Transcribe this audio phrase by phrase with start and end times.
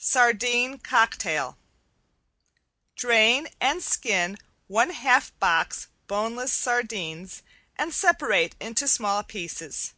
[0.00, 1.56] ~SARDINE COCKTAIL~
[2.96, 7.44] Drain and skin one half box boneless sardines
[7.76, 9.94] and separate into small pieces.